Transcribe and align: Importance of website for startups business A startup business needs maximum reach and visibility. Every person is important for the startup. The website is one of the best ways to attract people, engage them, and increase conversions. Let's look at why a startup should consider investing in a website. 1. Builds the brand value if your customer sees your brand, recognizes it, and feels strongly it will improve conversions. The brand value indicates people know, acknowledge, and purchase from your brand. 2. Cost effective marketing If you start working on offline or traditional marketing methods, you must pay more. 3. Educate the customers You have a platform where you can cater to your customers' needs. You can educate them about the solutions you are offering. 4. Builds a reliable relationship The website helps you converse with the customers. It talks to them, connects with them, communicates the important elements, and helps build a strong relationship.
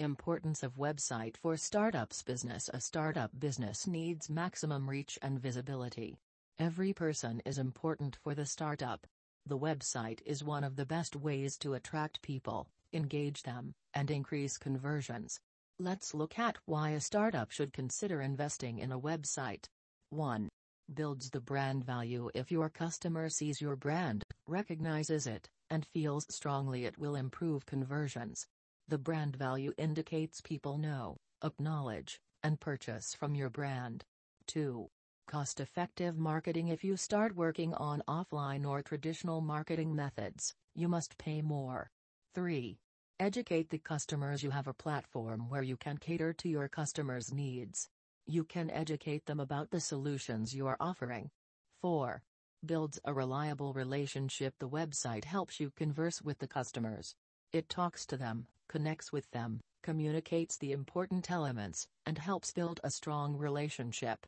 Importance 0.00 0.62
of 0.62 0.76
website 0.76 1.36
for 1.38 1.56
startups 1.56 2.22
business 2.22 2.70
A 2.72 2.80
startup 2.80 3.32
business 3.40 3.84
needs 3.84 4.30
maximum 4.30 4.88
reach 4.88 5.18
and 5.22 5.40
visibility. 5.40 6.20
Every 6.56 6.92
person 6.92 7.42
is 7.44 7.58
important 7.58 8.14
for 8.22 8.32
the 8.32 8.46
startup. 8.46 9.08
The 9.44 9.58
website 9.58 10.20
is 10.24 10.44
one 10.44 10.62
of 10.62 10.76
the 10.76 10.86
best 10.86 11.16
ways 11.16 11.58
to 11.58 11.74
attract 11.74 12.22
people, 12.22 12.68
engage 12.92 13.42
them, 13.42 13.74
and 13.92 14.08
increase 14.08 14.56
conversions. 14.56 15.40
Let's 15.80 16.14
look 16.14 16.38
at 16.38 16.58
why 16.64 16.90
a 16.90 17.00
startup 17.00 17.50
should 17.50 17.72
consider 17.72 18.20
investing 18.20 18.78
in 18.78 18.92
a 18.92 19.00
website. 19.00 19.64
1. 20.10 20.48
Builds 20.94 21.30
the 21.30 21.40
brand 21.40 21.82
value 21.84 22.30
if 22.34 22.52
your 22.52 22.70
customer 22.70 23.28
sees 23.28 23.60
your 23.60 23.74
brand, 23.74 24.22
recognizes 24.46 25.26
it, 25.26 25.48
and 25.70 25.84
feels 25.86 26.24
strongly 26.30 26.84
it 26.84 26.98
will 26.98 27.16
improve 27.16 27.66
conversions. 27.66 28.46
The 28.88 28.96
brand 28.96 29.36
value 29.36 29.74
indicates 29.76 30.40
people 30.40 30.78
know, 30.78 31.18
acknowledge, 31.44 32.22
and 32.42 32.58
purchase 32.58 33.14
from 33.14 33.34
your 33.34 33.50
brand. 33.50 34.02
2. 34.46 34.88
Cost 35.26 35.60
effective 35.60 36.16
marketing 36.16 36.68
If 36.68 36.82
you 36.82 36.96
start 36.96 37.36
working 37.36 37.74
on 37.74 38.02
offline 38.08 38.66
or 38.66 38.80
traditional 38.80 39.42
marketing 39.42 39.94
methods, 39.94 40.54
you 40.74 40.88
must 40.88 41.18
pay 41.18 41.42
more. 41.42 41.90
3. 42.34 42.78
Educate 43.20 43.68
the 43.68 43.78
customers 43.78 44.42
You 44.42 44.52
have 44.52 44.68
a 44.68 44.72
platform 44.72 45.50
where 45.50 45.62
you 45.62 45.76
can 45.76 45.98
cater 45.98 46.32
to 46.32 46.48
your 46.48 46.66
customers' 46.66 47.30
needs. 47.30 47.90
You 48.26 48.42
can 48.42 48.70
educate 48.70 49.26
them 49.26 49.38
about 49.38 49.70
the 49.70 49.80
solutions 49.80 50.54
you 50.54 50.66
are 50.66 50.78
offering. 50.80 51.28
4. 51.82 52.22
Builds 52.64 52.98
a 53.04 53.12
reliable 53.12 53.74
relationship 53.74 54.54
The 54.58 54.68
website 54.68 55.26
helps 55.26 55.60
you 55.60 55.72
converse 55.76 56.22
with 56.22 56.38
the 56.38 56.48
customers. 56.48 57.14
It 57.50 57.70
talks 57.70 58.04
to 58.06 58.18
them, 58.18 58.46
connects 58.68 59.10
with 59.10 59.30
them, 59.30 59.60
communicates 59.80 60.58
the 60.58 60.72
important 60.72 61.30
elements, 61.30 61.86
and 62.04 62.18
helps 62.18 62.52
build 62.52 62.78
a 62.84 62.90
strong 62.90 63.38
relationship. 63.38 64.26